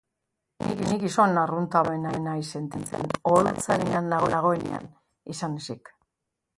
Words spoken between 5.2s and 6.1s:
izan ezik.